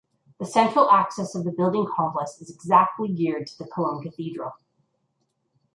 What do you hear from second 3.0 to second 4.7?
geared to the Cologne Cathedral.